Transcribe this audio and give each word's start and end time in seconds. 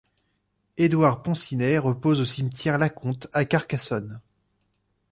Édouard 0.77 1.21
Ponsinet 1.21 1.77
repose 1.77 2.21
au 2.21 2.25
cimetière 2.25 2.79
La 2.79 2.89
Conte 2.89 3.27
à 3.33 3.45
Carcassonne. 3.45 4.19